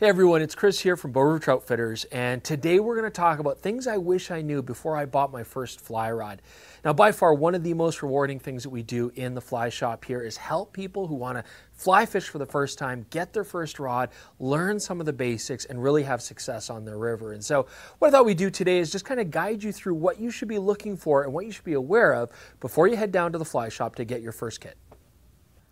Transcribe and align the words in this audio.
Hey 0.00 0.06
everyone, 0.06 0.42
it's 0.42 0.54
Chris 0.54 0.78
here 0.78 0.96
from 0.96 1.10
Bow 1.10 1.22
River 1.22 1.40
Troutfitters, 1.40 2.06
and 2.12 2.44
today 2.44 2.78
we're 2.78 2.94
going 2.94 3.10
to 3.10 3.10
talk 3.10 3.40
about 3.40 3.58
things 3.58 3.88
I 3.88 3.96
wish 3.96 4.30
I 4.30 4.42
knew 4.42 4.62
before 4.62 4.96
I 4.96 5.06
bought 5.06 5.32
my 5.32 5.42
first 5.42 5.80
fly 5.80 6.08
rod. 6.12 6.40
Now, 6.84 6.92
by 6.92 7.10
far, 7.10 7.34
one 7.34 7.56
of 7.56 7.64
the 7.64 7.74
most 7.74 8.00
rewarding 8.00 8.38
things 8.38 8.62
that 8.62 8.70
we 8.70 8.84
do 8.84 9.10
in 9.16 9.34
the 9.34 9.40
fly 9.40 9.70
shop 9.70 10.04
here 10.04 10.22
is 10.22 10.36
help 10.36 10.72
people 10.72 11.08
who 11.08 11.16
want 11.16 11.38
to 11.38 11.44
fly 11.72 12.06
fish 12.06 12.28
for 12.28 12.38
the 12.38 12.46
first 12.46 12.78
time, 12.78 13.06
get 13.10 13.32
their 13.32 13.42
first 13.42 13.80
rod, 13.80 14.10
learn 14.38 14.78
some 14.78 15.00
of 15.00 15.06
the 15.06 15.12
basics, 15.12 15.64
and 15.64 15.82
really 15.82 16.04
have 16.04 16.22
success 16.22 16.70
on 16.70 16.84
their 16.84 16.96
river. 16.96 17.32
And 17.32 17.44
so, 17.44 17.66
what 17.98 18.06
I 18.06 18.10
thought 18.12 18.24
we'd 18.24 18.36
do 18.36 18.50
today 18.50 18.78
is 18.78 18.92
just 18.92 19.04
kind 19.04 19.18
of 19.18 19.32
guide 19.32 19.64
you 19.64 19.72
through 19.72 19.94
what 19.94 20.20
you 20.20 20.30
should 20.30 20.46
be 20.46 20.58
looking 20.58 20.96
for 20.96 21.24
and 21.24 21.32
what 21.32 21.44
you 21.44 21.50
should 21.50 21.64
be 21.64 21.72
aware 21.72 22.14
of 22.14 22.30
before 22.60 22.86
you 22.86 22.94
head 22.94 23.10
down 23.10 23.32
to 23.32 23.38
the 23.38 23.44
fly 23.44 23.68
shop 23.68 23.96
to 23.96 24.04
get 24.04 24.22
your 24.22 24.30
first 24.30 24.60
kit. 24.60 24.76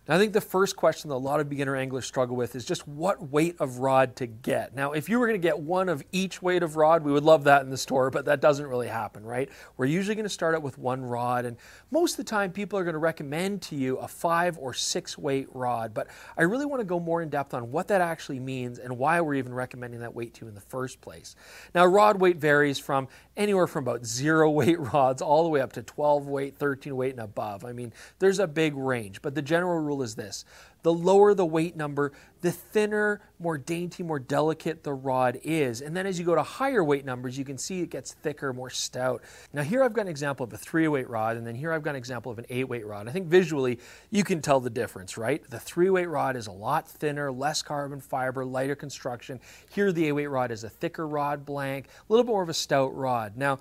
Now, 0.07 0.15
I 0.15 0.19
think 0.19 0.31
the 0.31 0.39
first 0.39 0.77
question 0.77 1.09
that 1.09 1.15
a 1.15 1.17
lot 1.17 1.41
of 1.41 1.49
beginner 1.49 1.75
anglers 1.75 2.05
struggle 2.05 2.37
with 2.37 2.55
is 2.55 2.63
just 2.63 2.87
what 2.87 3.29
weight 3.29 3.57
of 3.59 3.79
rod 3.79 4.15
to 4.17 4.25
get. 4.25 4.73
Now, 4.73 4.93
if 4.93 5.09
you 5.09 5.19
were 5.19 5.27
going 5.27 5.39
to 5.39 5.45
get 5.45 5.59
one 5.59 5.89
of 5.89 6.01
each 6.13 6.41
weight 6.41 6.63
of 6.63 6.77
rod, 6.77 7.03
we 7.03 7.11
would 7.11 7.25
love 7.25 7.43
that 7.43 7.63
in 7.63 7.69
the 7.69 7.77
store, 7.77 8.09
but 8.09 8.23
that 8.25 8.39
doesn't 8.39 8.65
really 8.65 8.87
happen, 8.87 9.25
right? 9.25 9.49
We're 9.75 9.87
usually 9.87 10.15
going 10.15 10.23
to 10.23 10.29
start 10.29 10.55
out 10.55 10.61
with 10.61 10.77
one 10.77 11.03
rod, 11.03 11.43
and 11.43 11.57
most 11.91 12.13
of 12.13 12.17
the 12.17 12.29
time 12.29 12.53
people 12.53 12.79
are 12.79 12.85
going 12.85 12.93
to 12.93 12.99
recommend 12.99 13.61
to 13.63 13.75
you 13.75 13.97
a 13.97 14.07
five 14.07 14.57
or 14.57 14.73
six 14.73 15.17
weight 15.17 15.47
rod, 15.53 15.93
but 15.93 16.07
I 16.37 16.43
really 16.43 16.65
want 16.65 16.79
to 16.79 16.85
go 16.85 17.01
more 17.01 17.21
in 17.21 17.27
depth 17.27 17.53
on 17.53 17.71
what 17.71 17.89
that 17.89 17.99
actually 17.99 18.39
means 18.39 18.79
and 18.79 18.97
why 18.97 19.19
we're 19.19 19.35
even 19.35 19.53
recommending 19.53 19.99
that 19.99 20.15
weight 20.15 20.33
to 20.35 20.45
you 20.45 20.47
in 20.47 20.55
the 20.55 20.61
first 20.61 21.01
place. 21.01 21.35
Now, 21.75 21.85
rod 21.85 22.21
weight 22.21 22.37
varies 22.37 22.79
from 22.79 23.09
anywhere 23.35 23.67
from 23.67 23.83
about 23.83 24.05
zero 24.05 24.49
weight 24.57 24.79
rods 24.79 25.21
all 25.21 25.43
the 25.43 25.49
way 25.49 25.59
up 25.59 25.73
to 25.73 25.83
12 25.83 26.27
weight, 26.27 26.57
13 26.57 26.95
weight, 26.95 27.11
and 27.11 27.19
above. 27.19 27.65
I 27.65 27.73
mean, 27.73 27.91
there's 28.19 28.39
a 28.39 28.47
big 28.47 28.73
range, 28.77 29.21
but 29.21 29.35
the 29.35 29.41
general 29.41 29.79
rule 29.79 29.96
is 30.01 30.15
this 30.15 30.45
the 30.83 30.93
lower 30.93 31.33
the 31.33 31.45
weight 31.45 31.75
number, 31.75 32.13
the 32.39 32.51
thinner, 32.51 33.19
more 33.39 33.57
dainty, 33.57 34.03
more 34.03 34.19
delicate 34.19 34.83
the 34.83 34.93
rod 34.93 35.37
is. 35.43 35.81
And 35.81 35.97
then 35.97 36.05
as 36.05 36.17
you 36.17 36.23
go 36.23 36.35
to 36.35 36.43
higher 36.43 36.81
weight 36.81 37.03
numbers, 37.03 37.37
you 37.37 37.43
can 37.43 37.57
see 37.57 37.81
it 37.81 37.89
gets 37.89 38.13
thicker, 38.13 38.53
more 38.53 38.69
stout. 38.69 39.21
Now, 39.51 39.63
here 39.63 39.83
I've 39.83 39.91
got 39.91 40.03
an 40.03 40.07
example 40.07 40.45
of 40.45 40.53
a 40.53 40.57
three 40.57 40.87
weight 40.87 41.09
rod, 41.09 41.35
and 41.35 41.45
then 41.45 41.55
here 41.55 41.73
I've 41.73 41.83
got 41.83 41.89
an 41.91 41.95
example 41.97 42.31
of 42.31 42.39
an 42.39 42.45
eight 42.49 42.69
weight 42.69 42.85
rod. 42.85 43.09
I 43.09 43.11
think 43.11 43.27
visually 43.27 43.79
you 44.11 44.23
can 44.23 44.41
tell 44.41 44.59
the 44.59 44.69
difference, 44.69 45.17
right? 45.17 45.43
The 45.49 45.59
three 45.59 45.89
weight 45.89 46.07
rod 46.07 46.37
is 46.37 46.47
a 46.47 46.53
lot 46.53 46.87
thinner, 46.87 47.31
less 47.31 47.61
carbon 47.61 47.99
fiber, 47.99 48.45
lighter 48.45 48.75
construction. 48.75 49.41
Here, 49.69 49.91
the 49.91 50.07
eight 50.07 50.13
weight 50.13 50.27
rod 50.27 50.51
is 50.51 50.63
a 50.63 50.69
thicker 50.69 51.07
rod 51.07 51.45
blank, 51.45 51.87
a 51.87 52.13
little 52.13 52.25
more 52.25 52.43
of 52.43 52.49
a 52.49 52.53
stout 52.53 52.95
rod. 52.95 53.35
Now, 53.35 53.59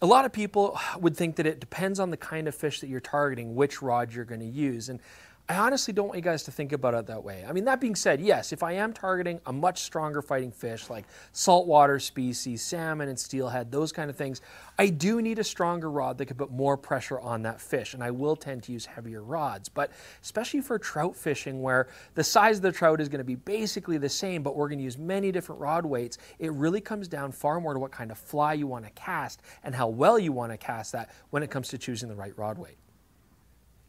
a 0.00 0.06
lot 0.06 0.24
of 0.24 0.32
people 0.32 0.78
would 0.98 1.16
think 1.16 1.36
that 1.36 1.46
it 1.46 1.60
depends 1.60 2.00
on 2.00 2.10
the 2.10 2.16
kind 2.16 2.48
of 2.48 2.54
fish 2.54 2.80
that 2.80 2.88
you're 2.88 3.00
targeting, 3.00 3.54
which 3.54 3.82
rod 3.82 4.12
you're 4.12 4.24
going 4.24 4.40
to 4.40 4.46
use. 4.46 4.88
And 4.88 5.00
I 5.48 5.56
honestly 5.56 5.92
don't 5.92 6.06
want 6.06 6.16
you 6.16 6.22
guys 6.22 6.44
to 6.44 6.52
think 6.52 6.72
about 6.72 6.94
it 6.94 7.06
that 7.08 7.22
way. 7.22 7.44
I 7.46 7.52
mean, 7.52 7.64
that 7.64 7.80
being 7.80 7.96
said, 7.96 8.20
yes, 8.20 8.52
if 8.52 8.62
I 8.62 8.72
am 8.72 8.92
targeting 8.92 9.40
a 9.44 9.52
much 9.52 9.82
stronger 9.82 10.22
fighting 10.22 10.52
fish 10.52 10.88
like 10.88 11.04
saltwater 11.32 11.98
species, 11.98 12.62
salmon 12.62 13.08
and 13.08 13.18
steelhead, 13.18 13.70
those 13.72 13.90
kind 13.90 14.08
of 14.08 14.16
things, 14.16 14.40
I 14.78 14.86
do 14.86 15.20
need 15.20 15.40
a 15.40 15.44
stronger 15.44 15.90
rod 15.90 16.16
that 16.18 16.26
can 16.26 16.36
put 16.36 16.52
more 16.52 16.76
pressure 16.76 17.20
on 17.20 17.42
that 17.42 17.60
fish, 17.60 17.92
and 17.92 18.04
I 18.04 18.12
will 18.12 18.36
tend 18.36 18.62
to 18.62 18.72
use 18.72 18.86
heavier 18.86 19.22
rods. 19.22 19.68
But 19.68 19.90
especially 20.22 20.60
for 20.60 20.78
trout 20.78 21.16
fishing, 21.16 21.60
where 21.60 21.88
the 22.14 22.24
size 22.24 22.56
of 22.56 22.62
the 22.62 22.72
trout 22.72 23.00
is 23.00 23.08
going 23.08 23.18
to 23.18 23.24
be 23.24 23.34
basically 23.34 23.98
the 23.98 24.08
same, 24.08 24.42
but 24.42 24.56
we're 24.56 24.68
going 24.68 24.78
to 24.78 24.84
use 24.84 24.96
many 24.96 25.32
different 25.32 25.60
rod 25.60 25.84
weights, 25.84 26.18
it 26.38 26.52
really 26.52 26.80
comes 26.80 27.08
down 27.08 27.32
far 27.32 27.60
more 27.60 27.74
to 27.74 27.80
what 27.80 27.90
kind 27.90 28.12
of 28.12 28.16
fly 28.16 28.54
you 28.54 28.68
want 28.68 28.84
to 28.84 28.90
cast 28.92 29.42
and 29.64 29.74
how 29.74 29.88
well 29.88 30.20
you 30.20 30.30
want 30.30 30.52
to 30.52 30.56
cast 30.56 30.92
that 30.92 31.10
when 31.30 31.42
it 31.42 31.50
comes 31.50 31.68
to 31.68 31.78
choosing 31.78 32.08
the 32.08 32.14
right 32.14 32.38
rod 32.38 32.58
weight. 32.58 32.78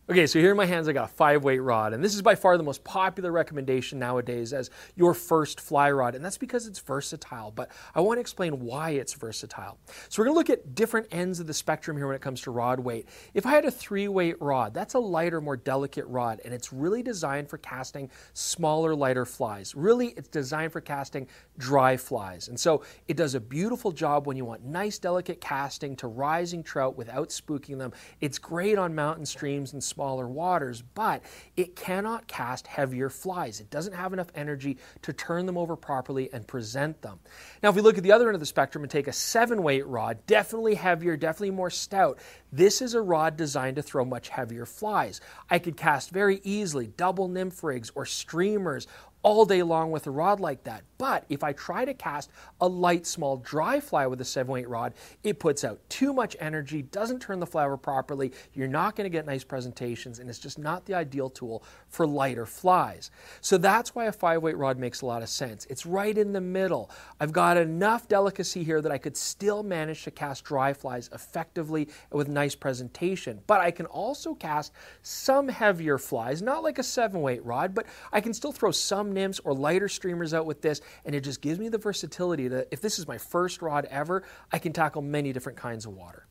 Okay, 0.10 0.28
so 0.28 0.38
here 0.38 0.52
in 0.52 0.58
my 0.58 0.66
hands 0.66 0.90
I 0.90 0.92
got 0.92 1.10
a 1.10 1.14
five 1.14 1.46
weight 1.46 1.60
rod, 1.60 1.94
and 1.94 2.04
this 2.04 2.14
is 2.14 2.22
by 2.22 2.36
far 2.36 2.58
the 2.58 2.64
most 2.64 2.84
popular 2.84 3.32
recommendation 3.32 4.00
nowadays 4.00 4.52
as 4.52 4.70
your 4.98 5.14
first 5.14 5.62
fly 5.62 5.90
rod, 5.92 6.14
and 6.14 6.26
that's 6.26 6.38
because 6.38 6.68
it's 6.68 6.80
versatile. 6.80 7.52
But 7.52 7.72
I 7.96 8.02
want 8.02 8.18
to 8.18 8.20
explain 8.22 8.60
why 8.60 8.90
it's 8.90 9.14
versatile. 9.14 9.78
So 10.10 10.22
we're 10.22 10.26
going 10.26 10.36
to 10.36 10.40
look 10.40 10.50
at 10.50 10.76
different 10.76 11.08
ends 11.12 11.40
of 11.40 11.48
the 11.48 11.54
spectrum 11.54 11.96
here 11.96 12.06
when 12.06 12.18
it 12.18 12.22
comes 12.22 12.42
to 12.42 12.52
rod 12.52 12.82
weight. 12.82 13.08
If 13.34 13.46
I 13.46 13.52
had 13.52 13.64
a 13.64 13.72
three 13.72 14.10
weight 14.10 14.36
rod, 14.42 14.74
that's 14.74 14.94
a 14.96 15.00
lighter, 15.00 15.40
more 15.40 15.56
delicate 15.56 16.06
rod, 16.08 16.42
and 16.44 16.54
it's 16.54 16.74
really 16.74 17.02
designed 17.02 17.50
for 17.50 17.58
casting 17.60 18.10
smaller, 18.34 18.94
lighter 18.94 19.24
flies. 19.24 19.74
Really, 19.74 20.08
it's 20.18 20.28
designed 20.28 20.74
for 20.74 20.82
casting 20.82 21.30
dry 21.58 21.96
flies, 21.96 22.50
and 22.50 22.60
so 22.60 22.84
it 23.08 23.16
does 23.16 23.36
a 23.36 23.40
beautiful 23.40 23.94
job 23.94 24.28
when 24.28 24.36
you 24.36 24.44
want 24.44 24.66
nice, 24.66 25.00
delicate 25.00 25.40
casting 25.40 25.96
to 25.96 26.08
rising 26.08 26.62
trout 26.62 26.98
without 26.98 27.30
spooking 27.30 27.78
them. 27.78 27.94
It's 28.20 28.38
great 28.38 28.78
on 28.78 28.94
mountain 28.94 29.26
streams 29.26 29.72
and 29.72 29.82
smaller 29.94 30.28
waters, 30.28 30.82
but 30.82 31.24
it 31.56 31.76
cannot 31.76 32.28
cast 32.28 32.68
heavier 32.68 33.10
flies. 33.10 33.60
It 33.60 33.70
doesn't 33.70 33.94
have 33.94 34.14
enough 34.14 34.32
energy 34.36 34.78
to 35.04 35.14
turn 35.14 35.46
them 35.46 35.58
over 35.58 35.76
properly 35.76 36.32
and 36.34 36.48
present 36.48 37.02
them. 37.02 37.20
Now, 37.62 37.70
if 37.70 37.76
we 37.76 37.82
look 37.82 37.98
at 37.98 38.04
the 38.04 38.12
other 38.12 38.28
end 38.28 38.36
of 38.36 38.40
the 38.40 38.46
spectrum 38.46 38.84
and 38.84 38.92
take 38.92 39.08
a 39.08 39.14
seven 39.14 39.62
weight 39.62 39.86
rod, 39.86 40.26
definitely 40.26 40.76
heavier, 40.76 41.16
definitely 41.16 41.52
more 41.52 41.70
stout, 41.70 42.20
this 42.52 42.82
is 42.82 42.94
a 42.94 43.02
rod 43.02 43.38
designed 43.38 43.76
to 43.76 43.82
throw 43.82 44.06
much 44.06 44.30
heavier 44.30 44.66
flies. 44.66 45.22
I 45.50 45.60
could 45.60 45.78
cast 45.78 46.10
very 46.12 46.42
easily 46.44 46.88
double 46.88 47.28
nymph 47.28 47.64
rigs 47.64 47.92
or 47.96 48.06
streamers 48.06 48.88
all 49.24 49.46
day 49.46 49.64
long 49.64 49.90
with 49.90 50.06
a 50.06 50.12
rod 50.12 50.40
like 50.40 50.64
that. 50.66 50.84
But 50.98 51.26
if 51.28 51.44
I 51.44 51.54
try 51.54 51.84
to 51.86 51.94
cast 51.94 52.30
a 52.62 52.68
light, 52.68 53.06
small, 53.06 53.38
dry 53.38 53.80
fly 53.80 54.06
with 54.08 54.22
a 54.22 54.26
7 54.26 54.52
weight 54.52 54.70
rod, 54.70 54.94
it 55.24 55.40
puts 55.40 55.64
out 55.64 55.80
too 55.90 56.14
much 56.14 56.36
energy, 56.40 56.82
doesn't 56.82 57.22
turn 57.22 57.40
the 57.40 57.46
fly 57.46 57.66
over 57.66 57.78
properly, 57.78 58.32
you're 58.54 58.68
not 58.68 58.96
going 58.96 59.06
to 59.06 59.10
get 59.10 59.26
nice 59.26 59.44
presentations, 59.44 60.20
and 60.20 60.30
it's 60.30 60.40
just 60.40 60.60
not 60.60 60.86
the 60.86 60.94
ideal 60.94 61.30
tool 61.30 61.64
for 61.90 62.06
lighter 62.06 62.46
flies. 62.46 63.12
So 63.42 63.58
that's 63.58 63.96
why 63.96 64.06
a 64.06 64.12
5 64.12 64.42
weight 64.42 64.58
rod 64.58 64.78
makes 64.78 65.02
a 65.02 65.06
lot 65.06 65.22
of 65.22 65.30
sense. 65.30 65.66
It's 65.70 65.86
right 65.86 66.18
in 66.18 66.34
the 66.34 66.42
middle. 66.42 66.90
I've 67.20 67.34
got 67.34 67.58
enough 67.58 68.08
delicacy 68.08 68.64
here 68.64 68.82
that 68.82 68.92
I 68.92 68.98
could 68.98 69.18
still 69.18 69.64
manage 69.64 70.04
to 70.04 70.12
cast 70.12 70.44
dry 70.44 70.74
flies 70.74 71.10
effectively 71.14 71.88
with 72.12 72.28
nice 72.28 72.56
presentation. 72.56 73.42
But 73.48 73.62
I 73.62 73.72
can 73.72 73.86
also 73.86 74.36
cast 74.36 74.74
some 75.02 75.48
heavier 75.48 75.98
flies, 75.98 76.42
not 76.42 76.64
like 76.64 76.80
a 76.80 76.84
7 76.84 77.22
weight 77.22 77.44
rod, 77.46 77.74
but 77.74 77.86
I 78.12 78.20
can 78.20 78.34
still 78.34 78.52
throw 78.52 78.72
some 78.72 79.13
nymphs 79.14 79.40
or 79.44 79.54
lighter 79.54 79.88
streamers 79.90 80.34
out 80.34 80.46
with 80.46 80.62
this, 80.62 80.82
and 81.06 81.16
it 81.16 81.22
just 81.22 81.42
gives 81.42 81.60
me 81.60 81.70
the 81.70 81.78
versatility 81.78 82.48
that 82.50 82.68
if 82.72 82.82
this 82.82 83.00
is 83.00 83.08
my 83.08 83.18
first 83.18 83.62
rod 83.62 83.86
ever, 83.90 84.24
I 84.52 84.60
can 84.60 84.74
tackle 84.74 85.02
many 85.02 85.34
different 85.34 85.58
kinds 85.58 85.86
of 85.86 85.94
water. 85.94 86.26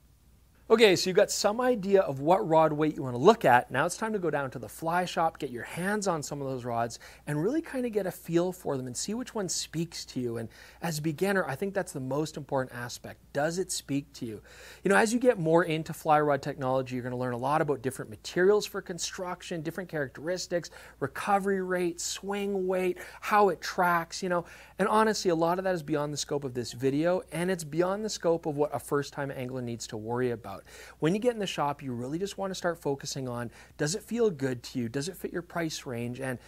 Okay, 0.72 0.96
so 0.96 1.10
you've 1.10 1.18
got 1.18 1.30
some 1.30 1.60
idea 1.60 2.00
of 2.00 2.20
what 2.20 2.48
rod 2.48 2.72
weight 2.72 2.96
you 2.96 3.02
want 3.02 3.14
to 3.14 3.20
look 3.20 3.44
at. 3.44 3.70
Now 3.70 3.84
it's 3.84 3.98
time 3.98 4.14
to 4.14 4.18
go 4.18 4.30
down 4.30 4.50
to 4.52 4.58
the 4.58 4.70
fly 4.70 5.04
shop, 5.04 5.38
get 5.38 5.50
your 5.50 5.64
hands 5.64 6.08
on 6.08 6.22
some 6.22 6.40
of 6.40 6.48
those 6.48 6.64
rods, 6.64 6.98
and 7.26 7.42
really 7.42 7.60
kind 7.60 7.84
of 7.84 7.92
get 7.92 8.06
a 8.06 8.10
feel 8.10 8.52
for 8.52 8.78
them 8.78 8.86
and 8.86 8.96
see 8.96 9.12
which 9.12 9.34
one 9.34 9.50
speaks 9.50 10.06
to 10.06 10.18
you. 10.18 10.38
And 10.38 10.48
as 10.80 10.98
a 10.98 11.02
beginner, 11.02 11.44
I 11.44 11.56
think 11.56 11.74
that's 11.74 11.92
the 11.92 12.00
most 12.00 12.38
important 12.38 12.74
aspect. 12.74 13.20
Does 13.34 13.58
it 13.58 13.70
speak 13.70 14.10
to 14.14 14.24
you? 14.24 14.40
You 14.82 14.88
know, 14.88 14.96
as 14.96 15.12
you 15.12 15.18
get 15.18 15.38
more 15.38 15.62
into 15.62 15.92
fly 15.92 16.18
rod 16.22 16.40
technology, 16.40 16.94
you're 16.94 17.02
going 17.02 17.10
to 17.10 17.18
learn 17.18 17.34
a 17.34 17.36
lot 17.36 17.60
about 17.60 17.82
different 17.82 18.10
materials 18.10 18.64
for 18.64 18.80
construction, 18.80 19.60
different 19.60 19.90
characteristics, 19.90 20.70
recovery 21.00 21.60
rate, 21.60 22.00
swing 22.00 22.66
weight, 22.66 22.96
how 23.20 23.50
it 23.50 23.60
tracks, 23.60 24.22
you 24.22 24.30
know. 24.30 24.46
And 24.78 24.88
honestly, 24.88 25.30
a 25.30 25.34
lot 25.34 25.58
of 25.58 25.64
that 25.64 25.74
is 25.74 25.82
beyond 25.82 26.14
the 26.14 26.16
scope 26.16 26.44
of 26.44 26.54
this 26.54 26.72
video, 26.72 27.20
and 27.30 27.50
it's 27.50 27.62
beyond 27.62 28.06
the 28.06 28.10
scope 28.10 28.46
of 28.46 28.56
what 28.56 28.74
a 28.74 28.78
first 28.78 29.12
time 29.12 29.30
angler 29.30 29.60
needs 29.60 29.86
to 29.88 29.98
worry 29.98 30.30
about. 30.30 30.61
When 30.98 31.14
you 31.14 31.20
get 31.20 31.34
in 31.34 31.38
the 31.38 31.46
shop, 31.46 31.82
you 31.82 31.92
really 31.92 32.18
just 32.18 32.38
want 32.38 32.50
to 32.50 32.54
start 32.54 32.80
focusing 32.80 33.28
on 33.28 33.50
does 33.76 33.94
it 33.94 34.02
feel 34.02 34.30
good 34.30 34.62
to 34.64 34.78
you? 34.78 34.88
Does 34.88 35.08
it 35.08 35.16
fit 35.16 35.32
your 35.32 35.42
price 35.42 35.86
range? 35.86 36.20
And 36.20 36.38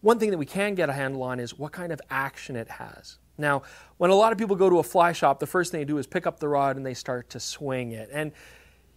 one 0.00 0.18
thing 0.18 0.30
that 0.30 0.38
we 0.38 0.46
can 0.46 0.74
get 0.74 0.88
a 0.88 0.92
handle 0.92 1.22
on 1.22 1.40
is 1.40 1.58
what 1.58 1.72
kind 1.72 1.92
of 1.92 2.00
action 2.10 2.56
it 2.56 2.68
has. 2.68 3.18
Now, 3.38 3.62
when 3.96 4.10
a 4.10 4.14
lot 4.14 4.32
of 4.32 4.38
people 4.38 4.54
go 4.54 4.70
to 4.70 4.78
a 4.78 4.82
fly 4.82 5.12
shop, 5.12 5.40
the 5.40 5.46
first 5.46 5.72
thing 5.72 5.80
they 5.80 5.84
do 5.84 5.98
is 5.98 6.06
pick 6.06 6.26
up 6.26 6.38
the 6.38 6.48
rod 6.48 6.76
and 6.76 6.84
they 6.84 6.94
start 6.94 7.30
to 7.30 7.40
swing 7.40 7.92
it. 7.92 8.10
And 8.12 8.32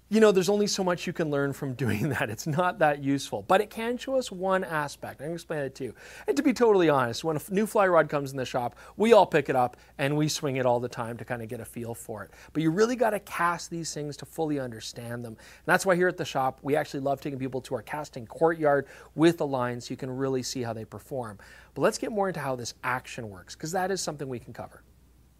you 0.09 0.21
know, 0.21 0.31
there's 0.31 0.47
only 0.47 0.67
so 0.67 0.85
much 0.85 1.05
you 1.05 1.11
can 1.11 1.29
learn 1.29 1.51
from 1.51 1.73
doing 1.73 2.09
that. 2.09 2.29
It's 2.29 2.47
not 2.47 2.79
that 2.79 3.03
useful, 3.03 3.43
but 3.47 3.61
it 3.61 3.69
can 3.69 3.97
show 3.97 4.17
us 4.17 4.31
one 4.31 4.63
aspect. 4.63 5.21
I'm 5.21 5.27
going 5.27 5.31
to 5.31 5.35
explain 5.35 5.59
it 5.61 5.75
to 5.75 5.83
you. 5.85 5.95
And 6.27 6.37
to 6.37 6.43
be 6.43 6.53
totally 6.53 6.89
honest, 6.89 7.23
when 7.23 7.35
a 7.35 7.41
new 7.49 7.65
fly 7.65 7.87
rod 7.87 8.09
comes 8.09 8.31
in 8.31 8.37
the 8.37 8.45
shop, 8.45 8.75
we 8.95 9.13
all 9.13 9.25
pick 9.25 9.49
it 9.49 9.55
up 9.55 9.75
and 9.97 10.15
we 10.15 10.29
swing 10.29 10.55
it 10.55 10.65
all 10.65 10.79
the 10.79 10.87
time 10.87 11.17
to 11.17 11.25
kind 11.25 11.41
of 11.41 11.49
get 11.49 11.59
a 11.59 11.65
feel 11.65 11.93
for 11.93 12.23
it. 12.23 12.31
But 12.53 12.63
you 12.63 12.71
really 12.71 12.95
got 12.95 13.09
to 13.11 13.19
cast 13.19 13.69
these 13.69 13.93
things 13.93 14.15
to 14.17 14.25
fully 14.25 14.59
understand 14.59 15.25
them. 15.25 15.33
And 15.33 15.65
that's 15.65 15.85
why 15.85 15.95
here 15.95 16.07
at 16.07 16.17
the 16.17 16.25
shop, 16.25 16.59
we 16.61 16.75
actually 16.75 17.01
love 17.01 17.19
taking 17.19 17.39
people 17.39 17.61
to 17.61 17.75
our 17.75 17.81
casting 17.81 18.25
courtyard 18.25 18.87
with 19.15 19.37
the 19.37 19.47
line 19.47 19.81
so 19.81 19.91
you 19.91 19.97
can 19.97 20.15
really 20.15 20.43
see 20.43 20.61
how 20.61 20.73
they 20.73 20.85
perform. 20.85 21.37
But 21.73 21.81
let's 21.81 21.97
get 21.97 22.11
more 22.11 22.29
into 22.29 22.39
how 22.39 22.55
this 22.55 22.73
action 22.83 23.29
works, 23.29 23.55
because 23.55 23.71
that 23.73 23.91
is 23.91 24.01
something 24.01 24.27
we 24.27 24.39
can 24.39 24.53
cover. 24.53 24.81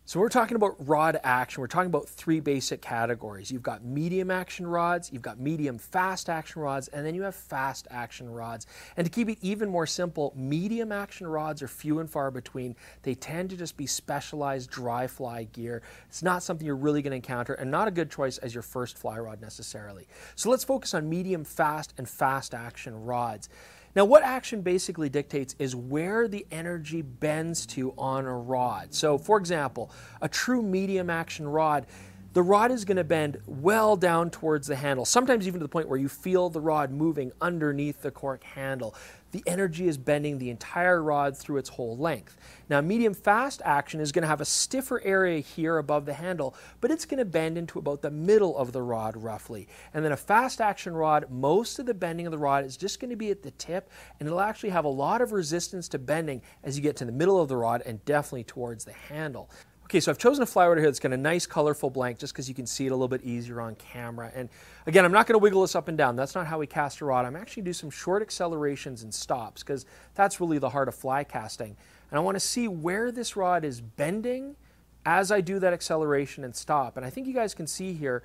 So 0.07 0.21
we're 0.21 0.29
talking 0.29 0.55
about 0.55 0.77
rod 0.87 1.19
action. 1.25 1.59
We're 1.59 1.67
talking 1.67 1.89
about 1.89 2.07
three 2.07 2.39
basic 2.39 2.81
categories. 2.81 3.51
You've 3.51 3.61
got 3.61 3.83
medium 3.83 4.31
action 4.31 4.65
rods, 4.65 5.11
you've 5.11 5.21
got 5.21 5.37
medium 5.37 5.77
fast 5.77 6.29
action 6.29 6.61
rods, 6.61 6.87
and 6.87 7.05
then 7.05 7.13
you 7.13 7.23
have 7.23 7.35
fast 7.35 7.89
action 7.91 8.29
rods. 8.29 8.67
And 8.95 9.03
to 9.03 9.11
keep 9.11 9.27
it 9.27 9.37
even 9.41 9.67
more 9.67 9.85
simple, 9.85 10.31
medium 10.33 10.93
action 10.93 11.27
rods 11.27 11.61
are 11.61 11.67
few 11.67 11.99
and 11.99 12.09
far 12.09 12.31
between. 12.31 12.73
They 13.01 13.15
tend 13.15 13.49
to 13.49 13.57
just 13.57 13.75
be 13.75 13.85
specialized 13.85 14.69
dry 14.69 15.07
fly 15.07 15.43
gear. 15.43 15.81
It's 16.07 16.23
not 16.23 16.41
something 16.41 16.65
you're 16.65 16.77
really 16.77 17.01
going 17.01 17.11
to 17.11 17.17
encounter 17.17 17.55
and 17.55 17.69
not 17.69 17.89
a 17.89 17.91
good 17.91 18.09
choice 18.09 18.37
as 18.37 18.53
your 18.53 18.63
first 18.63 18.97
fly 18.97 19.19
rod 19.19 19.41
necessarily. 19.41 20.07
So 20.35 20.49
let's 20.49 20.63
focus 20.63 20.93
on 20.93 21.09
medium 21.09 21.43
fast 21.43 21.93
and 21.97 22.07
fast 22.07 22.53
action 22.53 23.03
rods. 23.03 23.49
Now, 23.97 24.05
what 24.05 24.21
action 24.21 24.61
basically 24.61 25.09
dictates 25.09 25.55
is 25.57 25.75
where 25.75 26.27
the 26.27 26.45
energy 26.51 27.01
bends 27.01 27.65
to 27.65 27.95
on 27.97 28.25
a 28.25 28.37
rod. 28.37 28.93
So, 28.93 29.17
for 29.17 29.39
example, 29.39 29.89
a 30.21 30.29
true 30.29 30.61
medium 30.61 31.09
action 31.09 31.47
rod 31.47 31.87
the 32.33 32.43
rod 32.43 32.71
is 32.71 32.85
going 32.85 32.97
to 32.97 33.03
bend 33.03 33.39
well 33.47 33.95
down 33.95 34.29
towards 34.29 34.67
the 34.67 34.75
handle, 34.75 35.05
sometimes 35.05 35.47
even 35.47 35.59
to 35.59 35.63
the 35.63 35.69
point 35.69 35.89
where 35.89 35.97
you 35.97 36.07
feel 36.07 36.51
the 36.51 36.61
rod 36.61 36.91
moving 36.91 37.31
underneath 37.41 38.03
the 38.03 38.11
cork 38.11 38.43
handle. 38.43 38.93
The 39.37 39.51
energy 39.51 39.87
is 39.87 39.99
bending 39.99 40.39
the 40.39 40.49
entire 40.49 41.03
rod 41.03 41.37
through 41.37 41.57
its 41.57 41.69
whole 41.69 41.95
length. 41.95 42.37
Now, 42.71 42.81
medium 42.81 43.13
fast 43.13 43.61
action 43.63 43.99
is 44.01 44.11
going 44.11 44.23
to 44.23 44.27
have 44.27 44.41
a 44.41 44.45
stiffer 44.45 44.99
area 45.03 45.41
here 45.41 45.77
above 45.77 46.07
the 46.07 46.13
handle, 46.15 46.55
but 46.81 46.89
it's 46.89 47.05
going 47.05 47.19
to 47.19 47.25
bend 47.25 47.55
into 47.55 47.77
about 47.77 48.01
the 48.01 48.09
middle 48.09 48.57
of 48.57 48.71
the 48.71 48.81
rod 48.81 49.15
roughly. 49.15 49.67
And 49.93 50.03
then 50.03 50.11
a 50.11 50.17
fast 50.17 50.59
action 50.59 50.95
rod, 50.95 51.29
most 51.29 51.77
of 51.77 51.85
the 51.85 51.93
bending 51.93 52.25
of 52.25 52.31
the 52.31 52.39
rod 52.39 52.65
is 52.65 52.77
just 52.77 52.99
going 52.99 53.11
to 53.11 53.15
be 53.15 53.29
at 53.29 53.43
the 53.43 53.51
tip, 53.51 53.91
and 54.19 54.25
it'll 54.25 54.41
actually 54.41 54.71
have 54.71 54.85
a 54.85 54.89
lot 54.89 55.21
of 55.21 55.33
resistance 55.33 55.87
to 55.89 55.99
bending 55.99 56.41
as 56.63 56.75
you 56.75 56.81
get 56.81 56.95
to 56.95 57.05
the 57.05 57.11
middle 57.11 57.39
of 57.39 57.47
the 57.47 57.57
rod 57.57 57.83
and 57.85 58.03
definitely 58.05 58.43
towards 58.43 58.85
the 58.85 58.93
handle. 58.93 59.51
Okay, 59.87 60.01
so 60.01 60.11
I've 60.11 60.17
chosen 60.17 60.43
a 60.43 60.59
rod 60.59 60.77
here 60.77 60.87
that's 60.87 60.99
got 60.99 61.13
a 61.13 61.17
nice 61.17 61.45
colorful 61.45 61.89
blank 61.89 62.19
just 62.19 62.33
because 62.33 62.49
you 62.49 62.53
can 62.53 62.65
see 62.65 62.87
it 62.87 62.89
a 62.89 62.93
little 62.93 63.07
bit 63.07 63.23
easier 63.23 63.61
on 63.61 63.75
camera. 63.75 64.29
And 64.35 64.49
again, 64.85 65.05
I'm 65.05 65.13
not 65.13 65.27
going 65.27 65.35
to 65.35 65.41
wiggle 65.41 65.61
this 65.61 65.77
up 65.77 65.87
and 65.87 65.97
down. 65.97 66.17
That's 66.17 66.35
not 66.35 66.45
how 66.45 66.59
we 66.59 66.67
cast 66.67 66.99
a 66.99 67.05
rod. 67.05 67.25
I'm 67.25 67.37
actually 67.37 67.63
do 67.63 67.71
some 67.71 67.89
short 67.89 68.21
accelerations 68.21 69.03
and 69.03 69.13
stops 69.13 69.63
because 69.63 69.85
that's 70.13 70.41
really 70.41 70.57
the 70.57 70.71
heart 70.71 70.89
of 70.89 70.95
fly 70.95 71.23
casting. 71.23 71.77
And 72.11 72.19
I 72.19 72.21
want 72.21 72.35
to 72.35 72.41
see 72.41 72.67
where 72.67 73.13
this 73.13 73.37
rod 73.37 73.63
is 73.63 73.79
bending 73.79 74.57
as 75.05 75.31
I 75.31 75.39
do 75.39 75.57
that 75.59 75.71
acceleration 75.71 76.43
and 76.43 76.53
stop. 76.53 76.97
And 76.97 77.05
I 77.05 77.09
think 77.09 77.25
you 77.25 77.33
guys 77.33 77.53
can 77.53 77.65
see 77.65 77.93
here, 77.93 78.23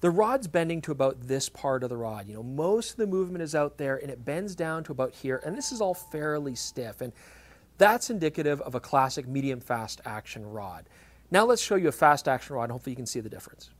the 0.00 0.08
rod's 0.08 0.48
bending 0.48 0.80
to 0.80 0.92
about 0.92 1.20
this 1.20 1.50
part 1.50 1.82
of 1.82 1.90
the 1.90 1.96
rod. 1.98 2.26
You 2.26 2.36
know, 2.36 2.42
most 2.42 2.92
of 2.92 2.96
the 2.96 3.06
movement 3.06 3.42
is 3.42 3.54
out 3.54 3.76
there 3.76 3.98
and 3.98 4.10
it 4.10 4.24
bends 4.24 4.54
down 4.54 4.82
to 4.84 4.92
about 4.92 5.12
here. 5.12 5.42
And 5.44 5.58
this 5.58 5.72
is 5.72 5.82
all 5.82 5.92
fairly 5.92 6.54
stiff. 6.54 7.02
And 7.02 7.12
that's 7.82 8.10
indicative 8.10 8.60
of 8.60 8.76
a 8.76 8.80
classic 8.80 9.26
medium 9.26 9.60
fast 9.60 10.00
action 10.04 10.46
rod. 10.46 10.88
Now 11.32 11.44
let's 11.44 11.60
show 11.60 11.74
you 11.74 11.88
a 11.88 11.92
fast 11.92 12.28
action 12.28 12.54
rod 12.54 12.64
and 12.64 12.72
hopefully 12.72 12.92
you 12.92 12.96
can 12.96 13.06
see 13.06 13.18
the 13.18 13.28
difference. 13.28 13.70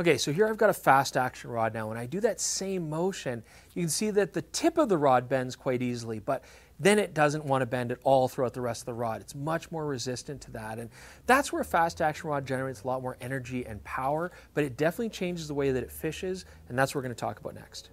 Okay, 0.00 0.16
so 0.16 0.32
here 0.32 0.48
I've 0.48 0.56
got 0.56 0.70
a 0.70 0.74
fast 0.74 1.14
action 1.14 1.50
rod 1.50 1.74
now. 1.74 1.86
When 1.88 1.98
I 1.98 2.06
do 2.06 2.18
that 2.20 2.40
same 2.40 2.88
motion, 2.88 3.44
you 3.74 3.82
can 3.82 3.90
see 3.90 4.10
that 4.10 4.32
the 4.32 4.40
tip 4.40 4.78
of 4.78 4.88
the 4.88 4.96
rod 4.96 5.28
bends 5.28 5.54
quite 5.54 5.82
easily, 5.82 6.18
but 6.18 6.44
then 6.80 6.98
it 6.98 7.12
doesn't 7.12 7.44
want 7.44 7.60
to 7.60 7.66
bend 7.66 7.92
at 7.92 7.98
all 8.04 8.26
throughout 8.26 8.54
the 8.54 8.62
rest 8.62 8.82
of 8.82 8.86
the 8.86 8.94
rod. 8.94 9.20
It's 9.20 9.34
much 9.34 9.70
more 9.70 9.86
resistant 9.86 10.40
to 10.40 10.50
that. 10.52 10.78
And 10.78 10.88
that's 11.26 11.52
where 11.52 11.60
a 11.60 11.64
fast 11.64 12.00
action 12.00 12.30
rod 12.30 12.46
generates 12.46 12.84
a 12.84 12.86
lot 12.86 13.02
more 13.02 13.18
energy 13.20 13.66
and 13.66 13.84
power, 13.84 14.32
but 14.54 14.64
it 14.64 14.78
definitely 14.78 15.10
changes 15.10 15.46
the 15.46 15.54
way 15.54 15.72
that 15.72 15.82
it 15.82 15.92
fishes, 15.92 16.46
and 16.70 16.78
that's 16.78 16.94
what 16.94 17.00
we're 17.00 17.08
going 17.08 17.14
to 17.14 17.20
talk 17.20 17.38
about 17.38 17.54
next. 17.54 17.90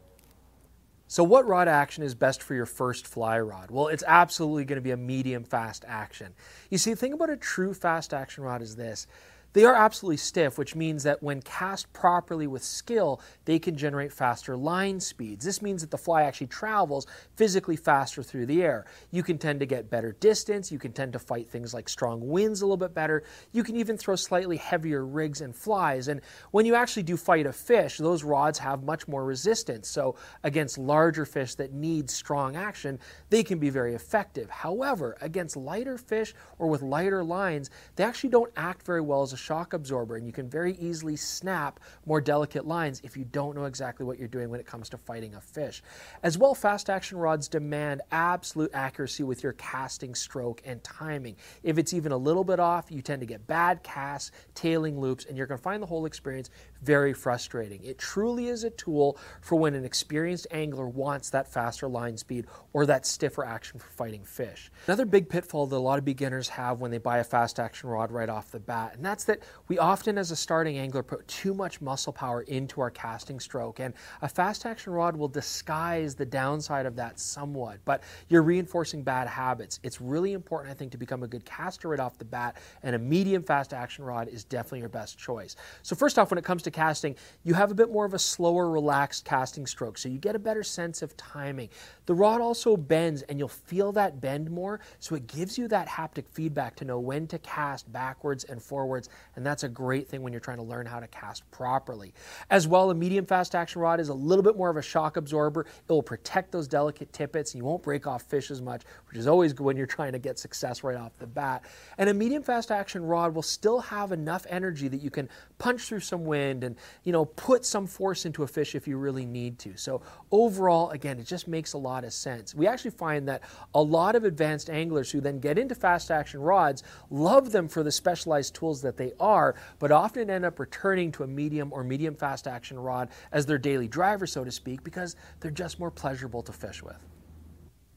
So, 1.12 1.26
what 1.26 1.46
rod 1.46 1.68
action 1.68 2.06
is 2.06 2.16
best 2.16 2.42
for 2.42 2.56
your 2.56 2.66
first 2.66 3.06
fly 3.06 3.38
rod? 3.38 3.70
Well, 3.70 3.90
it's 3.90 4.04
absolutely 4.08 4.64
going 4.64 4.78
to 4.78 4.82
be 4.82 4.92
a 4.92 4.98
medium 4.98 5.44
fast 5.44 5.84
action. 5.86 6.34
You 6.70 6.78
see, 6.78 6.92
the 6.92 6.96
thing 6.96 7.12
about 7.12 7.30
a 7.30 7.36
true 7.36 7.74
fast 7.74 8.14
action 8.14 8.46
rod 8.46 8.62
is 8.62 8.78
this 8.78 9.08
they 9.54 9.66
are 9.66 9.76
absolutely 9.76 10.18
stiff, 10.18 10.58
which 10.58 10.76
means 10.76 11.04
that 11.04 11.22
when 11.22 11.42
cast 11.42 11.92
properly 11.94 12.48
with 12.48 12.64
skill, 12.64 13.22
they 13.46 13.60
can 13.60 13.76
generate 13.76 14.14
faster 14.14 14.56
line 14.56 15.00
speeds. 15.00 15.44
This 15.44 15.62
means 15.62 15.82
that 15.82 15.92
the 15.92 15.98
fly 15.98 16.24
actually 16.24 16.48
travels 16.48 17.06
physically 17.36 17.76
faster 17.76 18.24
through 18.24 18.46
the 18.46 18.64
air. 18.64 18.86
You 19.12 19.24
can 19.24 19.38
tend 19.38 19.60
to 19.60 19.66
get 19.66 19.90
better 19.90 20.14
distance, 20.14 20.72
you 20.72 20.80
can 20.80 20.94
tend 20.94 21.14
to 21.14 21.20
fight 21.20 21.50
things 21.50 21.74
like 21.74 21.90
strong 21.90 22.28
winds 22.28 22.62
a 22.62 22.66
little 22.66 22.78
bit 22.78 22.94
better, 22.94 23.24
you 23.52 23.64
can 23.64 23.76
even 23.76 23.98
throw 23.98 24.16
slightly 24.16 24.58
heavier 24.58 25.06
rigs 25.06 25.42
and 25.42 25.56
flies. 25.56 26.08
And 26.08 26.22
when 26.52 26.66
you 26.66 26.76
actually 26.76 27.04
do 27.04 27.18
fight 27.18 27.46
a 27.46 27.54
fish, 27.54 27.98
those 27.98 28.24
rods 28.24 28.60
have 28.60 28.84
much 28.84 29.08
more 29.08 29.26
resistance. 29.26 29.90
So 29.90 30.16
against 30.44 30.78
larger 30.78 31.26
fish 31.26 31.56
that 31.56 31.74
need 31.74 32.10
strong 32.10 32.56
action, 32.56 33.00
they 33.30 33.44
can 33.44 33.60
be 33.60 33.70
very 33.70 33.96
effective. 33.96 34.50
However, 34.50 35.18
against 35.22 35.58
lighter 35.58 35.98
fish 35.98 36.34
or 36.58 36.68
with 36.68 36.82
lighter 36.82 37.24
lines, 37.24 37.70
they 37.96 38.04
actually 38.04 38.30
don't 38.30 38.52
act 38.56 38.86
very 38.86 39.02
well 39.02 39.24
as 39.24 39.34
a 39.34 39.41
shock 39.42 39.74
absorber, 39.74 40.16
and 40.16 40.26
you 40.26 40.32
can 40.32 40.50
very 40.50 40.76
easily 40.78 41.16
snap 41.16 41.80
more 42.06 42.22
delicate 42.22 42.68
lines 42.68 43.02
if 43.04 43.18
you 43.18 43.26
don't 43.26 43.56
know 43.56 43.66
exactly 43.66 44.06
what 44.06 44.20
you're 44.20 44.28
doing 44.28 44.50
when 44.50 44.60
it 44.60 44.66
comes 44.66 44.90
to 44.90 44.98
fighting 44.98 45.36
a 45.36 45.42
fish. 45.42 45.82
As 46.24 46.38
well, 46.38 46.54
fast 46.54 46.90
action 46.90 47.18
rods 47.18 47.48
demand 47.48 48.02
absolute 48.12 48.72
accuracy 48.74 49.24
with 49.24 49.44
your 49.44 49.54
casting 49.54 50.16
stroke 50.16 50.62
and 50.66 50.84
timing. 50.84 51.36
If 51.64 51.78
it's 51.78 51.94
even 51.94 52.12
a 52.12 52.18
little 52.18 52.44
bit 52.44 52.60
off, 52.60 52.92
you 52.92 53.02
tend 53.02 53.22
to 53.22 53.26
get 53.26 53.48
bad 53.48 53.84
casts, 53.84 54.32
tailing 54.56 55.00
loops, 55.00 55.26
and 55.26 55.38
you're 55.38 55.48
going 55.48 55.58
to 55.58 55.64
find 55.64 55.82
the 55.82 55.88
whole 55.88 56.06
experience 56.06 56.50
very 56.82 57.14
frustrating. 57.14 57.84
It 57.84 57.98
truly 57.98 58.48
is 58.48 58.64
a 58.64 58.70
tool 58.72 59.18
for 59.42 59.56
when 59.56 59.76
an 59.76 59.86
experienced 59.86 60.48
angler 60.52 60.88
wants 60.88 61.30
that 61.30 61.48
faster 61.48 61.88
line 61.88 62.18
speed 62.18 62.48
or 62.74 62.86
that 62.86 63.06
stiffer 63.06 63.46
action 63.46 63.80
for 63.80 63.90
fighting 63.90 64.24
fish. 64.24 64.72
Another 64.88 65.06
big 65.06 65.30
pitfall 65.30 65.68
that 65.68 65.76
a 65.76 65.78
lot 65.78 66.00
of 66.00 66.06
beginners 66.06 66.50
have 66.50 66.80
when 66.80 66.92
they 66.92 66.98
buy 66.98 67.20
a 67.20 67.24
fast 67.24 67.60
action 67.60 67.90
rod 67.90 68.12
right 68.12 68.30
off 68.30 68.52
the 68.52 68.60
bat, 68.60 68.94
and 68.96 69.06
that's 69.06 69.24
that 69.32 69.44
we 69.70 69.80
often, 69.80 70.18
as 70.18 70.32
a 70.32 70.36
starting 70.36 70.78
angler, 70.78 71.02
put 71.02 71.26
too 71.28 71.54
much 71.54 71.80
muscle 71.80 72.12
power 72.12 72.42
into 72.42 72.82
our 72.82 72.92
casting 72.92 73.40
stroke. 73.40 73.80
And 73.80 73.94
a 74.22 74.28
fast 74.28 74.66
action 74.66 74.92
rod 74.92 75.16
will 75.16 75.30
disguise 75.30 76.16
the 76.16 76.26
downside 76.26 76.86
of 76.86 76.98
that 76.98 77.18
somewhat, 77.20 77.80
but 77.86 78.04
you're 78.28 78.42
reinforcing 78.42 79.04
bad 79.04 79.28
habits. 79.28 79.80
It's 79.84 80.02
really 80.02 80.34
important, 80.34 80.72
I 80.72 80.74
think, 80.74 80.92
to 80.92 80.98
become 80.98 81.24
a 81.24 81.28
good 81.28 81.46
caster 81.46 81.88
right 81.88 82.00
off 82.00 82.18
the 82.18 82.26
bat, 82.26 82.58
and 82.84 82.94
a 82.94 83.00
medium 83.00 83.42
fast 83.42 83.74
action 83.74 84.04
rod 84.04 84.28
is 84.28 84.44
definitely 84.44 84.80
your 84.80 84.90
best 84.90 85.18
choice. 85.18 85.56
So, 85.82 85.96
first 85.96 86.20
off, 86.20 86.30
when 86.30 86.38
it 86.38 86.44
comes 86.44 86.64
to 86.64 86.72
casting, 86.72 87.16
you 87.44 87.54
have 87.54 87.72
a 87.72 87.76
bit 87.76 87.90
more 87.90 88.06
of 88.06 88.14
a 88.14 88.20
slower, 88.20 88.70
relaxed 88.70 89.24
casting 89.24 89.66
stroke, 89.66 89.98
so 89.98 90.10
you 90.10 90.18
get 90.18 90.36
a 90.36 90.40
better 90.40 90.64
sense 90.64 91.02
of 91.02 91.16
timing. 91.16 91.70
The 92.06 92.14
rod 92.14 92.42
also 92.42 92.76
bends, 92.76 93.22
and 93.24 93.40
you'll 93.40 93.48
feel 93.48 93.94
that 93.94 94.20
bend 94.20 94.52
more, 94.52 94.82
so 95.00 95.16
it 95.16 95.28
gives 95.28 95.58
you 95.58 95.70
that 95.70 95.88
haptic 95.88 96.28
feedback 96.28 96.76
to 96.78 96.86
know 96.86 97.00
when 97.00 97.28
to 97.28 97.40
cast 97.40 97.90
backwards 97.94 98.44
and 98.44 98.62
forwards, 98.62 99.08
and 99.36 99.46
that's 99.46 99.64
a 99.64 99.70
great 99.70 100.08
thing 100.08 100.22
when 100.22 100.34
you're 100.34 100.40
trying 100.40 100.58
to 100.58 100.64
learn 100.64 100.86
how 100.86 101.00
to 101.00 101.08
cast 101.08 101.50
properly. 101.52 102.14
As 102.50 102.68
well, 102.68 102.90
a 102.92 102.96
medium 102.96 103.26
fast 103.26 103.56
action 103.56 103.82
rod 103.82 104.00
is 104.00 104.10
a 104.10 104.14
little 104.14 104.44
bit 104.44 104.58
more 104.58 104.70
of 104.70 104.78
a 104.78 104.82
shock 104.82 105.18
absorber. 105.18 105.62
It 105.62 105.92
will 105.92 106.04
protect 106.04 106.52
those 106.52 106.68
delicate 106.68 107.12
tippets, 107.14 107.56
you 107.56 107.64
won't 107.64 107.84
break 107.84 108.08
off 108.08 108.24
fish 108.24 108.52
as 108.52 108.62
much, 108.62 108.84
which 109.08 109.18
is 109.18 109.28
always 109.28 109.54
good 109.54 109.64
when 109.64 109.78
you're 109.78 109.86
trying 109.86 110.12
to 110.14 110.20
get 110.20 110.40
success 110.40 110.84
right 110.84 110.98
off 110.98 111.18
the 111.20 111.28
bat. 111.28 111.64
And 111.98 112.10
a 112.10 112.14
medium 112.14 112.44
fast 112.44 112.72
action 112.72 113.06
rod 113.06 113.34
will 113.36 113.42
still 113.42 113.80
have 113.80 114.12
enough 114.12 114.46
energy 114.50 114.88
that 114.88 115.02
you 115.02 115.10
can 115.10 115.30
punch 115.58 115.84
through 115.84 116.00
some 116.00 116.26
wind 116.26 116.64
and 116.64 116.76
you 117.04 117.12
know 117.12 117.26
put 117.26 117.66
some 117.66 117.88
force 117.88 118.26
into 118.26 118.44
a 118.44 118.48
fish 118.48 118.76
if 118.76 118.88
you 118.88 118.98
really 118.98 119.26
need 119.26 119.60
to. 119.60 119.78
So 119.78 120.02
overall, 120.32 120.90
again, 120.92 121.20
it 121.20 121.26
just 121.26 121.48
makes 121.48 121.74
a 121.74 121.78
lot 121.78 122.04
of 122.04 122.14
sense. 122.14 122.56
We 122.56 122.68
actually 122.68 122.92
find 122.92 123.28
that 123.28 123.42
a 123.74 123.82
lot 123.82 124.16
of 124.16 124.24
advanced 124.24 124.70
anglers 124.70 125.12
who 125.12 125.22
then 125.22 125.40
get 125.40 125.58
into 125.58 125.76
fast 125.76 126.12
action 126.12 126.42
rods 126.42 126.84
love 127.10 127.52
them 127.52 127.68
for 127.68 127.84
the 127.84 127.92
specialized 127.92 128.56
tools 128.56 128.82
that 128.82 128.98
they 128.98 129.11
are, 129.20 129.56
but 129.80 129.92
often 129.92 130.30
end 130.30 130.46
up 130.46 130.60
returning 130.60 131.12
to 131.14 131.24
a 131.24 131.28
medium 131.28 131.72
or 131.74 131.84
medium 131.84 132.16
fast 132.16 132.48
action 132.48 132.80
rod 132.80 133.10
as 133.32 133.46
their 133.46 133.58
daily 133.58 133.88
driver, 133.88 134.28
so 134.28 134.44
to 134.44 134.52
speak, 134.52 134.84
because 134.84 135.16
they're 135.40 135.52
just 135.52 135.80
more 135.80 135.92
pleasurable 135.92 136.42
to 136.44 136.52
fish 136.52 136.82
with. 136.82 136.98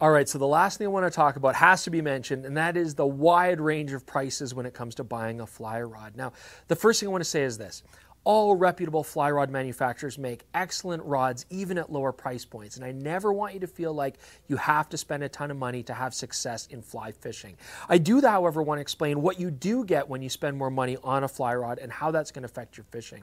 All 0.00 0.11
right, 0.11 0.28
so 0.28 0.38
the 0.38 0.47
last 0.47 0.78
thing 0.78 0.87
I 0.87 0.90
want 0.90 1.06
to 1.06 1.14
talk 1.16 1.37
about 1.37 1.54
has 1.54 1.85
to 1.85 1.90
be 1.90 2.02
mentioned, 2.02 2.44
and 2.44 2.56
that 2.56 2.76
is 2.76 2.94
the 2.94 3.06
wide 3.06 3.61
range 3.61 3.92
of 3.92 4.04
prices 4.04 4.52
when 4.52 4.66
it 4.66 4.75
comes 4.75 4.97
to 4.97 5.04
buying 5.04 5.40
a 5.40 5.47
fly 5.47 5.80
rod. 5.80 6.16
Now, 6.16 6.33
the 6.66 6.75
first 6.76 6.99
thing 6.99 7.09
I 7.09 7.12
want 7.12 7.23
to 7.23 7.30
say 7.30 7.42
is 7.42 7.56
this 7.56 7.85
all 8.25 8.57
reputable 8.57 9.04
fly 9.04 9.31
rod 9.31 9.50
manufacturers 9.50 10.19
make 10.19 10.45
excellent 10.54 11.02
rods 11.04 11.45
even 11.50 11.78
at 11.78 11.93
lower 11.93 12.11
price 12.12 12.45
points, 12.45 12.76
and 12.76 12.85
I 12.85 12.93
never 12.93 13.33
want 13.33 13.54
you 13.54 13.61
to 13.61 13.66
feel 13.66 13.93
like 13.93 14.16
you 14.49 14.57
have 14.57 14.88
to 14.88 14.97
spend 14.97 15.23
a 15.23 15.28
ton 15.28 15.50
of 15.50 15.57
money 15.57 15.83
to 15.85 15.95
have 15.95 16.14
success 16.14 16.66
in 16.69 16.83
fly 16.83 17.12
fishing. 17.12 17.57
I 17.88 17.99
do, 17.99 18.21
however, 18.21 18.62
want 18.62 18.78
to 18.78 18.83
explain 18.83 19.21
what 19.21 19.38
you 19.38 19.50
do 19.50 19.85
get 19.85 20.09
when 20.09 20.23
you 20.23 20.31
spend 20.31 20.57
more 20.57 20.71
money 20.71 20.97
on 21.04 21.25
a 21.25 21.28
fly 21.28 21.54
rod 21.54 21.78
and 21.78 21.93
how 21.93 22.11
that's 22.11 22.31
going 22.31 22.43
to 22.43 22.47
affect 22.47 22.76
your 22.76 22.85
fishing. 22.90 23.23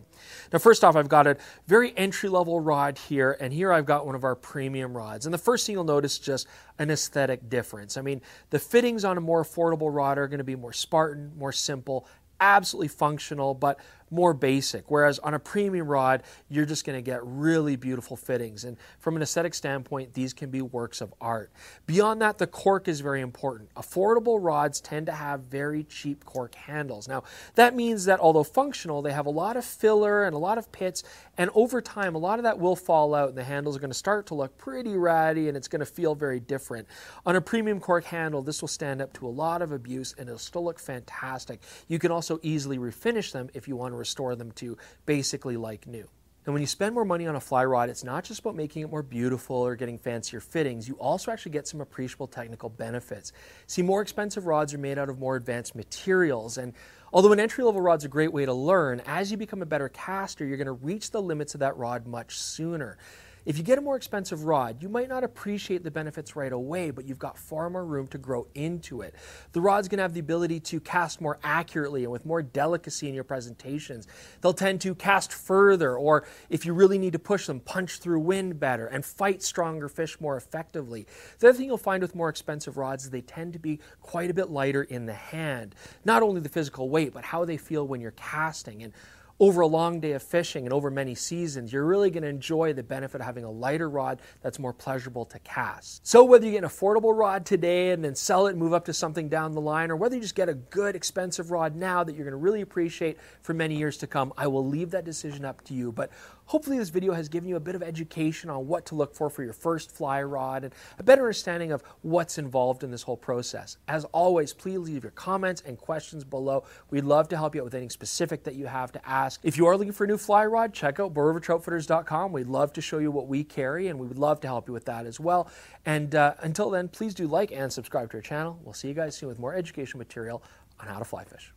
Now, 0.53 0.59
first 0.59 0.83
off, 0.83 0.95
I've 0.95 1.09
got 1.09 1.25
a 1.25 1.37
very 1.67 1.97
entry 1.97 2.29
level 2.29 2.59
rod 2.59 2.97
here, 2.97 3.37
and 3.39 3.51
here 3.51 3.73
I've 3.73 3.85
got 3.85 4.05
one 4.05 4.15
of 4.15 4.23
our 4.23 4.35
premium 4.35 4.95
rods. 4.95 5.25
And 5.25 5.33
the 5.33 5.39
first 5.39 5.65
thing 5.65 5.73
you'll 5.73 5.83
notice 5.83 6.13
is 6.13 6.19
just 6.19 6.47
an 6.77 6.91
aesthetic 6.91 7.49
difference. 7.49 7.97
I 7.97 8.01
mean, 8.01 8.21
the 8.51 8.59
fittings 8.59 9.03
on 9.03 9.17
a 9.17 9.21
more 9.21 9.43
affordable 9.43 9.93
rod 9.93 10.17
are 10.17 10.27
going 10.27 10.37
to 10.37 10.43
be 10.43 10.55
more 10.55 10.73
Spartan, 10.73 11.31
more 11.37 11.51
simple, 11.51 12.07
absolutely 12.39 12.87
functional, 12.87 13.53
but 13.53 13.79
more 14.11 14.33
basic. 14.33 14.91
Whereas 14.91 15.17
on 15.19 15.33
a 15.33 15.39
premium 15.39 15.87
rod, 15.87 16.23
you're 16.49 16.65
just 16.65 16.85
going 16.85 16.97
to 16.97 17.01
get 17.01 17.21
really 17.23 17.75
beautiful 17.75 18.17
fittings. 18.17 18.65
And 18.65 18.77
from 18.99 19.15
an 19.15 19.21
aesthetic 19.21 19.53
standpoint, 19.53 20.13
these 20.13 20.33
can 20.33 20.49
be 20.49 20.61
works 20.61 21.01
of 21.01 21.13
art. 21.21 21.51
Beyond 21.85 22.21
that, 22.21 22.37
the 22.37 22.47
cork 22.47 22.87
is 22.87 22.99
very 22.99 23.21
important. 23.21 23.73
Affordable 23.75 24.37
rods 24.41 24.81
tend 24.81 25.05
to 25.07 25.13
have 25.13 25.41
very 25.41 25.83
cheap 25.85 26.25
cork 26.25 26.55
handles. 26.55 27.07
Now, 27.07 27.23
that 27.55 27.75
means 27.75 28.05
that 28.05 28.19
although 28.19 28.43
functional, 28.43 29.01
they 29.01 29.13
have 29.13 29.25
a 29.25 29.31
lot 29.31 29.57
of 29.57 29.65
filler 29.65 30.25
and 30.25 30.35
a 30.35 30.39
lot 30.39 30.57
of 30.57 30.71
pits. 30.71 31.03
And 31.37 31.49
over 31.55 31.81
time, 31.81 32.13
a 32.13 32.19
lot 32.19 32.37
of 32.37 32.43
that 32.43 32.59
will 32.59 32.75
fall 32.75 33.15
out, 33.15 33.29
and 33.29 33.37
the 33.37 33.43
handles 33.43 33.77
are 33.77 33.79
going 33.79 33.91
to 33.91 33.97
start 33.97 34.27
to 34.27 34.35
look 34.35 34.57
pretty 34.57 34.95
ratty 34.95 35.47
and 35.47 35.55
it's 35.55 35.67
going 35.67 35.79
to 35.79 35.85
feel 35.85 36.15
very 36.15 36.39
different. 36.39 36.87
On 37.25 37.35
a 37.35 37.41
premium 37.41 37.79
cork 37.79 38.03
handle, 38.03 38.41
this 38.41 38.61
will 38.61 38.67
stand 38.67 39.01
up 39.01 39.13
to 39.13 39.27
a 39.27 39.29
lot 39.29 39.61
of 39.61 39.71
abuse 39.71 40.13
and 40.17 40.27
it'll 40.27 40.39
still 40.39 40.63
look 40.63 40.79
fantastic. 40.79 41.61
You 41.87 41.99
can 41.99 42.11
also 42.11 42.39
easily 42.41 42.77
refinish 42.77 43.31
them 43.31 43.49
if 43.53 43.67
you 43.67 43.75
want 43.75 43.93
to 43.93 43.97
restore 44.01 44.35
them 44.35 44.51
to 44.53 44.77
basically 45.05 45.57
like 45.57 45.87
new. 45.87 46.09
And 46.45 46.53
when 46.53 46.61
you 46.61 46.67
spend 46.67 46.95
more 46.95 47.05
money 47.05 47.27
on 47.27 47.35
a 47.35 47.39
fly 47.39 47.63
rod, 47.65 47.89
it's 47.89 48.03
not 48.03 48.23
just 48.23 48.39
about 48.39 48.55
making 48.55 48.81
it 48.81 48.89
more 48.89 49.03
beautiful 49.03 49.57
or 49.57 49.75
getting 49.75 49.99
fancier 49.99 50.39
fittings. 50.39 50.87
You 50.87 50.95
also 50.95 51.31
actually 51.31 51.51
get 51.51 51.67
some 51.67 51.81
appreciable 51.81 52.27
technical 52.27 52.67
benefits. 52.67 53.31
See, 53.67 53.83
more 53.83 54.01
expensive 54.01 54.47
rods 54.47 54.73
are 54.73 54.79
made 54.79 54.97
out 54.97 55.07
of 55.07 55.19
more 55.19 55.35
advanced 55.35 55.75
materials. 55.75 56.57
And 56.57 56.73
although 57.13 57.31
an 57.31 57.39
entry 57.39 57.63
level 57.63 57.79
rod's 57.79 58.05
a 58.05 58.09
great 58.09 58.33
way 58.33 58.45
to 58.45 58.53
learn, 58.53 59.03
as 59.05 59.29
you 59.29 59.37
become 59.37 59.61
a 59.61 59.67
better 59.67 59.87
caster, 59.89 60.43
you're 60.43 60.57
going 60.57 60.65
to 60.65 60.71
reach 60.71 61.11
the 61.11 61.21
limits 61.21 61.53
of 61.53 61.59
that 61.59 61.77
rod 61.77 62.07
much 62.07 62.39
sooner. 62.39 62.97
If 63.43 63.57
you 63.57 63.63
get 63.63 63.79
a 63.79 63.81
more 63.81 63.95
expensive 63.95 64.43
rod, 64.43 64.83
you 64.83 64.89
might 64.89 65.09
not 65.09 65.23
appreciate 65.23 65.83
the 65.83 65.89
benefits 65.89 66.35
right 66.35 66.51
away, 66.51 66.91
but 66.91 67.05
you've 67.05 67.17
got 67.17 67.37
far 67.37 67.69
more 67.69 67.83
room 67.83 68.07
to 68.09 68.19
grow 68.19 68.47
into 68.53 69.01
it. 69.01 69.15
The 69.53 69.61
rod's 69.61 69.87
going 69.87 69.97
to 69.97 70.03
have 70.03 70.13
the 70.13 70.19
ability 70.19 70.59
to 70.59 70.79
cast 70.79 71.21
more 71.21 71.39
accurately 71.43 72.03
and 72.03 72.11
with 72.11 72.25
more 72.25 72.43
delicacy 72.43 73.09
in 73.09 73.15
your 73.15 73.23
presentations. 73.23 74.07
They'll 74.41 74.53
tend 74.53 74.81
to 74.81 74.93
cast 74.93 75.33
further, 75.33 75.95
or 75.95 76.25
if 76.49 76.65
you 76.65 76.73
really 76.73 76.99
need 76.99 77.13
to 77.13 77.19
push 77.19 77.47
them, 77.47 77.59
punch 77.59 77.97
through 77.97 78.19
wind 78.19 78.59
better 78.59 78.85
and 78.85 79.03
fight 79.03 79.41
stronger 79.41 79.89
fish 79.89 80.21
more 80.21 80.37
effectively. 80.37 81.07
The 81.39 81.49
other 81.49 81.57
thing 81.57 81.67
you'll 81.67 81.77
find 81.77 82.03
with 82.03 82.13
more 82.13 82.29
expensive 82.29 82.77
rods 82.77 83.05
is 83.05 83.09
they 83.09 83.21
tend 83.21 83.53
to 83.53 83.59
be 83.59 83.79
quite 84.01 84.29
a 84.29 84.35
bit 84.35 84.51
lighter 84.51 84.83
in 84.83 85.07
the 85.07 85.13
hand. 85.13 85.73
Not 86.05 86.21
only 86.21 86.41
the 86.41 86.49
physical 86.49 86.89
weight, 86.89 87.13
but 87.13 87.23
how 87.23 87.45
they 87.45 87.57
feel 87.57 87.87
when 87.87 88.01
you're 88.01 88.11
casting. 88.11 88.83
And 88.83 88.93
over 89.41 89.61
a 89.61 89.67
long 89.67 89.99
day 89.99 90.11
of 90.11 90.21
fishing 90.21 90.67
and 90.67 90.71
over 90.71 90.91
many 90.91 91.15
seasons, 91.15 91.73
you're 91.73 91.83
really 91.83 92.11
going 92.11 92.21
to 92.21 92.29
enjoy 92.29 92.71
the 92.73 92.83
benefit 92.83 93.21
of 93.21 93.25
having 93.25 93.43
a 93.43 93.49
lighter 93.49 93.89
rod 93.89 94.21
that's 94.43 94.59
more 94.59 94.71
pleasurable 94.71 95.25
to 95.25 95.39
cast. 95.39 96.05
So, 96.05 96.23
whether 96.23 96.45
you 96.45 96.51
get 96.51 96.63
an 96.63 96.69
affordable 96.69 97.17
rod 97.17 97.43
today 97.43 97.89
and 97.89 98.05
then 98.05 98.13
sell 98.13 98.45
it 98.45 98.51
and 98.51 98.59
move 98.59 98.71
up 98.71 98.85
to 98.85 98.93
something 98.93 99.29
down 99.29 99.53
the 99.53 99.59
line, 99.59 99.89
or 99.89 99.95
whether 99.95 100.15
you 100.15 100.21
just 100.21 100.35
get 100.35 100.47
a 100.47 100.53
good, 100.53 100.95
expensive 100.95 101.49
rod 101.49 101.75
now 101.75 102.03
that 102.03 102.13
you're 102.15 102.23
going 102.23 102.33
to 102.33 102.37
really 102.37 102.61
appreciate 102.61 103.17
for 103.41 103.55
many 103.55 103.75
years 103.75 103.97
to 103.97 104.05
come, 104.05 104.31
I 104.37 104.45
will 104.45 104.65
leave 104.65 104.91
that 104.91 105.05
decision 105.05 105.43
up 105.43 105.63
to 105.65 105.73
you. 105.73 105.91
But 105.91 106.11
hopefully, 106.51 106.77
this 106.77 106.89
video 106.89 107.13
has 107.13 107.29
given 107.29 107.47
you 107.47 107.55
a 107.55 107.61
bit 107.61 107.75
of 107.75 107.81
education 107.81 108.49
on 108.49 108.67
what 108.67 108.85
to 108.85 108.93
look 108.93 109.15
for 109.15 109.29
for 109.29 109.41
your 109.41 109.53
first 109.53 109.89
fly 109.89 110.21
rod 110.21 110.65
and 110.65 110.73
a 110.99 111.03
better 111.03 111.21
understanding 111.21 111.71
of 111.71 111.81
what's 112.01 112.37
involved 112.37 112.83
in 112.83 112.91
this 112.91 113.03
whole 113.03 113.15
process. 113.15 113.77
As 113.87 114.03
always, 114.11 114.51
please 114.51 114.77
leave 114.79 115.03
your 115.03 115.11
comments 115.11 115.63
and 115.65 115.77
questions 115.77 116.25
below. 116.25 116.65
We'd 116.89 117.05
love 117.05 117.29
to 117.29 117.37
help 117.37 117.55
you 117.55 117.61
out 117.61 117.65
with 117.65 117.73
anything 117.73 117.89
specific 117.89 118.43
that 118.43 118.55
you 118.55 118.65
have 118.65 118.91
to 118.91 119.07
ask. 119.07 119.39
If 119.43 119.57
you 119.57 119.65
are 119.65 119.77
looking 119.77 119.93
for 119.93 120.03
a 120.03 120.07
new 120.07 120.17
fly 120.17 120.45
rod, 120.45 120.73
check 120.73 120.99
out 120.99 121.13
BowRiverTroutfitters.com. 121.13 122.33
We'd 122.33 122.47
love 122.47 122.73
to 122.73 122.81
show 122.81 122.97
you 122.97 123.11
what 123.11 123.27
we 123.27 123.45
carry, 123.45 123.87
and 123.87 123.97
we 123.97 124.05
would 124.05 124.19
love 124.19 124.41
to 124.41 124.49
help 124.49 124.67
you 124.67 124.73
with 124.73 124.83
that 124.85 125.05
as 125.05 125.21
well. 125.21 125.49
And 125.85 126.13
uh, 126.15 126.33
until 126.39 126.69
then, 126.69 126.89
please 126.89 127.13
do 127.13 127.27
like 127.27 127.53
and 127.53 127.71
subscribe 127.71 128.11
to 128.11 128.17
our 128.17 128.21
channel. 128.21 128.59
We'll 128.61 128.73
see 128.73 128.89
you 128.89 128.93
guys 128.93 129.15
soon 129.15 129.29
with 129.29 129.39
more 129.39 129.55
education 129.55 129.99
material 129.99 130.43
on 130.81 130.87
how 130.87 130.99
to 130.99 131.05
fly 131.05 131.23
fish. 131.23 131.53